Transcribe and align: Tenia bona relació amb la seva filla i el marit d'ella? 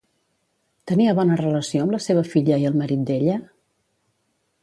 Tenia 0.91 1.13
bona 1.19 1.35
relació 1.41 1.83
amb 1.83 1.93
la 1.97 2.01
seva 2.07 2.25
filla 2.31 2.59
i 2.63 2.67
el 2.71 2.79
marit 2.81 3.05
d'ella? 3.11 3.39